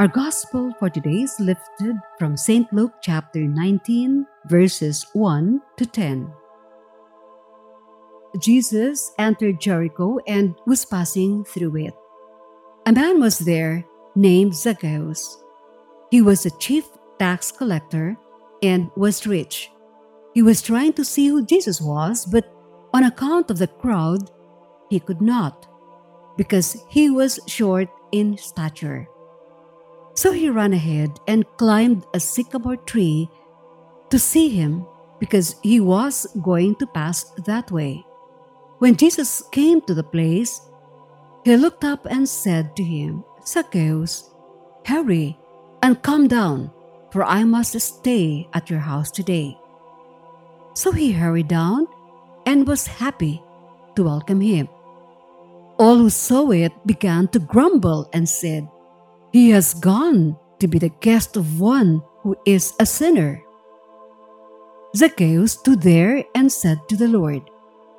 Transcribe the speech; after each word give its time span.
Our 0.00 0.08
gospel 0.08 0.72
for 0.78 0.88
today 0.88 1.28
is 1.28 1.36
lifted 1.38 1.94
from 2.18 2.34
St. 2.34 2.72
Luke 2.72 2.94
chapter 3.02 3.40
19, 3.40 4.24
verses 4.46 5.04
1 5.12 5.60
to 5.76 5.84
10. 5.84 6.32
Jesus 8.40 9.12
entered 9.18 9.60
Jericho 9.60 10.16
and 10.26 10.54
was 10.66 10.86
passing 10.86 11.44
through 11.44 11.76
it. 11.76 11.92
A 12.86 12.92
man 12.92 13.20
was 13.20 13.40
there 13.40 13.84
named 14.16 14.54
Zacchaeus. 14.54 15.44
He 16.10 16.22
was 16.22 16.46
a 16.46 16.56
chief 16.56 16.88
tax 17.18 17.52
collector 17.52 18.16
and 18.62 18.90
was 18.96 19.26
rich. 19.26 19.70
He 20.32 20.40
was 20.40 20.62
trying 20.62 20.94
to 20.94 21.04
see 21.04 21.28
who 21.28 21.44
Jesus 21.44 21.78
was, 21.78 22.24
but 22.24 22.50
on 22.94 23.04
account 23.04 23.50
of 23.50 23.58
the 23.58 23.66
crowd, 23.68 24.30
he 24.88 24.98
could 24.98 25.20
not, 25.20 25.68
because 26.38 26.82
he 26.88 27.10
was 27.10 27.38
short 27.46 27.90
in 28.12 28.38
stature. 28.38 29.06
So 30.20 30.32
he 30.32 30.50
ran 30.50 30.74
ahead 30.74 31.18
and 31.26 31.46
climbed 31.56 32.04
a 32.12 32.20
sycamore 32.20 32.76
tree 32.76 33.30
to 34.10 34.18
see 34.18 34.50
him 34.50 34.84
because 35.18 35.56
he 35.62 35.80
was 35.80 36.26
going 36.42 36.74
to 36.74 36.86
pass 36.86 37.24
that 37.46 37.70
way. 37.70 38.04
When 38.80 38.96
Jesus 38.96 39.42
came 39.50 39.80
to 39.80 39.94
the 39.94 40.04
place, 40.04 40.60
he 41.42 41.56
looked 41.56 41.84
up 41.84 42.04
and 42.04 42.28
said 42.28 42.76
to 42.76 42.82
him, 42.82 43.24
Zacchaeus, 43.46 44.28
hurry 44.84 45.38
and 45.82 46.02
come 46.02 46.28
down, 46.28 46.70
for 47.10 47.24
I 47.24 47.44
must 47.44 47.80
stay 47.80 48.46
at 48.52 48.68
your 48.68 48.80
house 48.80 49.10
today. 49.10 49.56
So 50.74 50.92
he 50.92 51.12
hurried 51.12 51.48
down 51.48 51.86
and 52.44 52.68
was 52.68 52.86
happy 52.86 53.42
to 53.96 54.04
welcome 54.04 54.42
him. 54.42 54.68
All 55.78 55.96
who 55.96 56.10
saw 56.10 56.50
it 56.50 56.72
began 56.86 57.28
to 57.28 57.38
grumble 57.38 58.10
and 58.12 58.28
said, 58.28 58.68
he 59.32 59.50
has 59.50 59.74
gone 59.74 60.36
to 60.58 60.68
be 60.68 60.78
the 60.78 60.92
guest 61.00 61.36
of 61.36 61.60
one 61.60 62.02
who 62.22 62.36
is 62.44 62.74
a 62.80 62.86
sinner. 62.86 63.42
Zacchaeus 64.96 65.52
stood 65.52 65.82
there 65.82 66.24
and 66.34 66.50
said 66.50 66.78
to 66.88 66.96
the 66.96 67.08
Lord, 67.08 67.42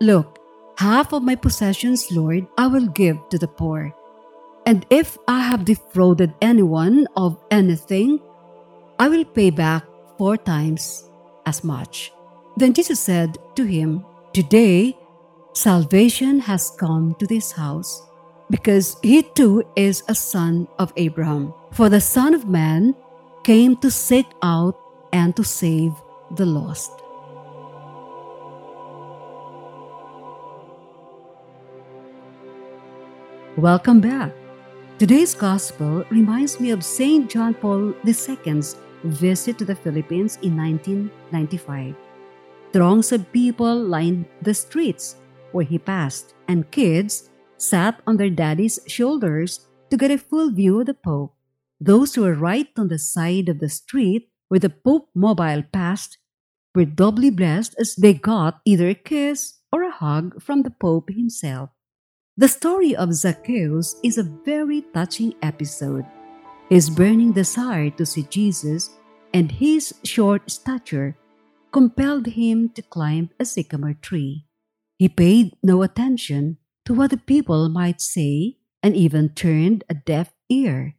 Look, 0.00 0.38
half 0.78 1.12
of 1.12 1.22
my 1.22 1.34
possessions, 1.34 2.10
Lord, 2.10 2.46
I 2.56 2.66
will 2.66 2.86
give 2.88 3.18
to 3.30 3.38
the 3.38 3.48
poor. 3.48 3.94
And 4.64 4.86
if 4.90 5.18
I 5.28 5.40
have 5.40 5.64
defrauded 5.64 6.34
anyone 6.40 7.06
of 7.16 7.38
anything, 7.50 8.20
I 8.98 9.08
will 9.08 9.24
pay 9.24 9.50
back 9.50 9.84
four 10.16 10.36
times 10.36 11.08
as 11.46 11.62
much. 11.62 12.12
Then 12.56 12.72
Jesus 12.72 13.00
said 13.00 13.38
to 13.54 13.64
him, 13.64 14.04
Today 14.32 14.96
salvation 15.52 16.40
has 16.40 16.70
come 16.78 17.14
to 17.18 17.26
this 17.26 17.52
house 17.52 18.07
because 18.50 18.96
he 19.02 19.22
too 19.22 19.64
is 19.76 20.02
a 20.08 20.14
son 20.14 20.68
of 20.78 20.92
Abraham. 20.96 21.52
For 21.72 21.88
the 21.88 22.00
Son 22.00 22.34
of 22.34 22.48
Man 22.48 22.94
came 23.44 23.76
to 23.78 23.90
seek 23.90 24.26
out 24.42 24.78
and 25.12 25.36
to 25.36 25.44
save 25.44 25.92
the 26.36 26.46
lost. 26.46 26.92
Welcome 33.56 34.00
back. 34.00 34.32
Today's 34.98 35.34
Gospel 35.34 36.04
reminds 36.10 36.60
me 36.60 36.70
of 36.70 36.84
St. 36.84 37.28
John 37.30 37.54
Paul 37.54 37.94
II's 38.06 38.76
visit 39.04 39.58
to 39.58 39.64
the 39.64 39.74
Philippines 39.74 40.38
in 40.42 40.56
1995. 40.56 41.94
Throngs 42.72 43.12
of 43.12 43.30
people 43.32 43.74
lined 43.74 44.26
the 44.42 44.54
streets 44.54 45.16
where 45.52 45.64
he 45.64 45.78
passed, 45.78 46.34
and 46.48 46.70
kids 46.70 47.30
sat 47.58 48.00
on 48.06 48.16
their 48.16 48.30
daddy's 48.30 48.78
shoulders 48.86 49.66
to 49.90 49.96
get 49.96 50.10
a 50.10 50.18
full 50.18 50.50
view 50.50 50.80
of 50.80 50.86
the 50.86 50.94
Pope. 50.94 51.34
Those 51.80 52.14
who 52.14 52.22
were 52.22 52.34
right 52.34 52.68
on 52.76 52.88
the 52.88 52.98
side 52.98 53.48
of 53.48 53.60
the 53.60 53.68
street 53.68 54.30
where 54.48 54.60
the 54.60 54.70
Pope 54.70 55.10
mobile 55.14 55.62
passed 55.72 56.18
were 56.74 56.84
doubly 56.84 57.30
blessed 57.30 57.74
as 57.78 57.94
they 57.96 58.14
got 58.14 58.60
either 58.64 58.88
a 58.88 58.94
kiss 58.94 59.58
or 59.72 59.82
a 59.82 59.90
hug 59.90 60.40
from 60.42 60.62
the 60.62 60.70
Pope 60.70 61.10
himself. 61.10 61.70
The 62.36 62.48
story 62.48 62.94
of 62.94 63.12
Zacchaeus 63.14 63.96
is 64.02 64.16
a 64.16 64.22
very 64.22 64.82
touching 64.94 65.34
episode. 65.42 66.06
His 66.68 66.88
burning 66.88 67.32
desire 67.32 67.90
to 67.90 68.06
see 68.06 68.22
Jesus 68.30 68.90
and 69.34 69.50
his 69.50 69.94
short 70.04 70.50
stature 70.50 71.16
compelled 71.72 72.26
him 72.26 72.70
to 72.70 72.82
climb 72.82 73.30
a 73.40 73.44
sycamore 73.44 73.96
tree. 74.00 74.46
He 74.98 75.08
paid 75.08 75.56
no 75.62 75.82
attention 75.82 76.58
to 76.88 76.94
what 76.94 77.10
the 77.10 77.18
people 77.18 77.68
might 77.68 78.00
say 78.00 78.56
and 78.82 78.96
even 78.96 79.28
turned 79.28 79.84
a 79.90 79.94
deaf 79.94 80.32
ear 80.48 80.96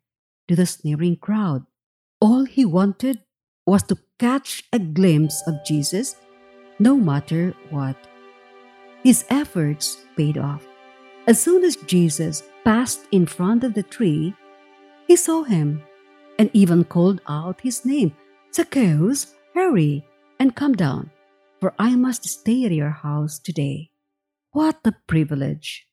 to 0.48 0.56
the 0.56 0.68
sneering 0.68 1.16
crowd. 1.16 1.66
All 2.22 2.46
he 2.46 2.64
wanted 2.64 3.18
was 3.66 3.82
to 3.90 3.98
catch 4.20 4.64
a 4.72 4.78
glimpse 4.78 5.42
of 5.48 5.66
Jesus 5.66 6.16
no 6.78 6.96
matter 6.96 7.56
what. 7.72 7.98
His 9.02 9.26
efforts 9.32 9.98
paid 10.16 10.38
off. 10.38 10.64
As 11.26 11.42
soon 11.42 11.64
as 11.64 11.76
Jesus 11.76 12.44
passed 12.64 13.08
in 13.12 13.26
front 13.26 13.64
of 13.64 13.74
the 13.74 13.82
tree, 13.82 14.36
he 15.08 15.16
saw 15.16 15.42
him 15.42 15.82
and 16.38 16.52
even 16.54 16.84
called 16.84 17.20
out 17.28 17.62
his 17.62 17.84
name 17.84 18.14
Zacchaeus, 18.54 19.34
hurry 19.56 20.06
and 20.40 20.56
come 20.56 20.74
down, 20.74 21.10
for 21.60 21.74
I 21.80 21.96
must 21.96 22.30
stay 22.30 22.66
at 22.66 22.72
your 22.72 22.92
house 22.92 23.40
today. 23.40 23.89
What 24.52 24.80
a 24.84 24.96
privilege! 25.06 25.86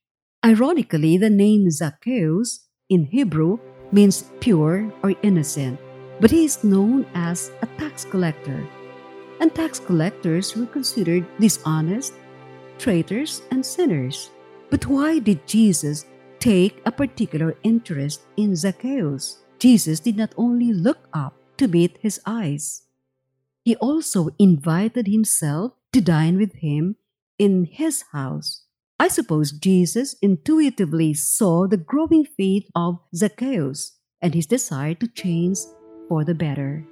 Ironically, 0.43 1.19
the 1.19 1.29
name 1.29 1.71
Zacchaeus 1.71 2.65
in 2.89 3.05
Hebrew 3.05 3.59
means 3.93 4.31
pure 4.41 4.91
or 5.03 5.13
innocent, 5.23 5.79
but 6.21 6.31
he 6.31 6.47
is 6.47 6.65
known 6.65 7.05
as 7.13 7.53
a 7.61 7.67
tax 7.77 8.07
collector. 8.07 8.67
And 9.41 9.55
tax 9.55 9.79
collectors 9.79 10.57
were 10.57 10.65
considered 10.65 11.27
dishonest, 11.39 12.15
traitors, 12.79 13.43
and 13.51 13.61
sinners. 13.61 14.31
But 14.71 14.87
why 14.87 15.19
did 15.19 15.47
Jesus 15.47 16.07
take 16.41 16.81
a 16.87 16.93
particular 16.93 17.57
interest 17.63 18.23
in 18.39 18.57
Zacchaeus? 18.57 19.45
Jesus 19.59 20.01
did 20.01 20.17
not 20.17 20.33
only 20.39 20.73
look 20.73 21.09
up 21.13 21.37
to 21.59 21.69
meet 21.69 21.99
his 22.01 22.21
eyes, 22.25 22.85
he 23.65 23.77
also 23.77 24.31
invited 24.39 25.09
himself 25.09 25.73
to 25.93 26.01
dine 26.01 26.39
with 26.39 26.55
him 26.65 26.97
in 27.39 27.65
his 27.65 28.05
house. 28.13 28.63
I 28.99 29.09
suppose 29.09 29.53
Jesus 29.53 30.15
intuitively 30.23 31.15
saw 31.15 31.67
the 31.67 31.77
growing 31.77 32.25
faith 32.25 32.65
of 32.75 32.99
Zacchaeus 33.15 33.99
and 34.23 34.35
his 34.35 34.47
desire 34.47 34.95
to 34.95 35.09
change 35.09 35.59
for 36.09 36.25
the 36.25 36.35
better. 36.35 36.85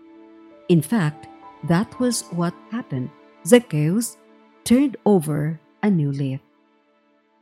In 0.68 0.82
fact, 0.82 1.28
that 1.68 1.98
was 1.98 2.22
what 2.30 2.54
happened. 2.70 3.10
Zacchaeus 3.46 4.18
turned 4.64 4.96
over 5.06 5.60
a 5.82 5.90
new 5.90 6.12
leaf. 6.12 6.40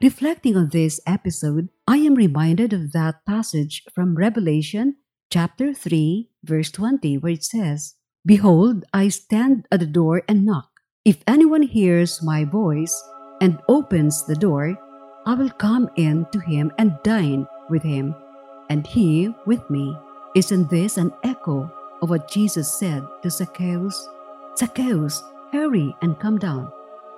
Reflecting 0.02 0.56
on 0.56 0.68
this 0.70 1.00
episode, 1.06 1.68
I 1.86 1.98
am 1.98 2.14
reminded 2.14 2.72
of 2.72 2.92
that 2.92 3.24
passage 3.24 3.84
from 3.94 4.16
Revelation 4.16 4.96
chapter 5.30 5.72
3, 5.72 6.28
verse 6.42 6.70
20, 6.72 7.18
where 7.18 7.32
it 7.32 7.44
says, 7.44 7.94
Behold, 8.26 8.84
I 8.92 9.08
stand 9.08 9.66
at 9.70 9.80
the 9.80 9.86
door 9.86 10.22
and 10.28 10.44
knock. 10.44 10.71
If 11.04 11.18
anyone 11.26 11.62
hears 11.62 12.22
my 12.22 12.44
voice 12.44 12.94
and 13.40 13.58
opens 13.66 14.22
the 14.22 14.36
door, 14.36 14.78
I 15.26 15.34
will 15.34 15.50
come 15.50 15.90
in 15.96 16.26
to 16.30 16.38
him 16.38 16.70
and 16.78 16.96
dine 17.02 17.48
with 17.68 17.82
him, 17.82 18.14
and 18.70 18.86
he 18.86 19.34
with 19.44 19.68
me. 19.68 19.96
Isn't 20.36 20.70
this 20.70 20.98
an 20.98 21.12
echo 21.24 21.68
of 22.02 22.10
what 22.10 22.30
Jesus 22.30 22.72
said 22.72 23.02
to 23.22 23.30
Zacchaeus? 23.30 24.08
Zacchaeus, 24.56 25.24
hurry 25.50 25.92
and 26.02 26.20
come 26.20 26.38
down, 26.38 26.70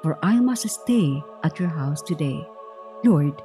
for 0.03 0.19
I 0.23 0.41
must 0.41 0.67
stay 0.67 1.23
at 1.43 1.61
your 1.61 1.69
house 1.69 2.01
today. 2.01 2.41
Lord, 3.05 3.43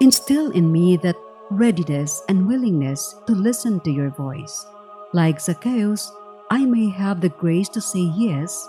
instill 0.00 0.50
in 0.50 0.72
me 0.72 0.96
that 0.96 1.16
readiness 1.50 2.24
and 2.28 2.48
willingness 2.48 3.14
to 3.28 3.32
listen 3.32 3.78
to 3.82 3.92
your 3.92 4.10
voice. 4.10 4.66
Like 5.12 5.40
Zacchaeus, 5.40 6.10
I 6.50 6.64
may 6.64 6.88
have 6.90 7.20
the 7.20 7.28
grace 7.28 7.68
to 7.68 7.80
say 7.80 8.10
yes. 8.16 8.68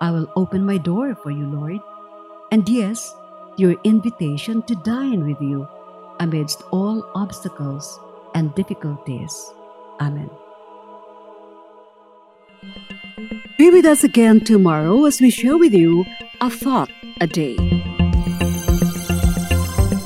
I 0.00 0.10
will 0.10 0.30
open 0.36 0.64
my 0.64 0.78
door 0.78 1.14
for 1.14 1.30
you, 1.30 1.46
Lord. 1.46 1.80
And 2.52 2.68
yes, 2.68 3.14
your 3.56 3.76
invitation 3.84 4.62
to 4.62 4.74
dine 4.76 5.26
with 5.26 5.40
you 5.40 5.66
amidst 6.20 6.62
all 6.70 7.10
obstacles 7.14 7.98
and 8.34 8.54
difficulties. 8.54 9.34
Amen. 10.00 10.30
Be 13.58 13.70
with 13.70 13.86
us 13.86 14.04
again 14.04 14.40
tomorrow 14.44 15.06
as 15.06 15.20
we 15.20 15.30
share 15.30 15.56
with 15.56 15.72
you 15.72 16.04
a 16.40 16.50
thought 16.50 16.90
a 17.20 17.26
day. 17.26 17.56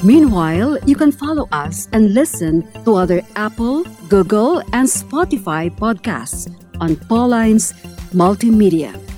Meanwhile, 0.03 0.79
you 0.87 0.95
can 0.97 1.13
follow 1.13 1.49
us 1.53 1.89
and 1.93 2.15
listen 2.15 2.67
to 2.85 2.95
other 2.95 3.23
Apple, 3.37 3.85
Google, 4.09 4.61
and 4.73 4.89
Spotify 4.89 5.71
podcasts 5.71 6.49
on 6.81 6.97
Pauline's 6.97 7.75
Multimedia. 8.15 9.10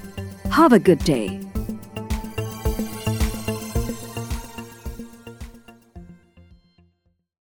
Have 0.52 0.74
a 0.74 0.78
good 0.78 0.98
day. 0.98 1.51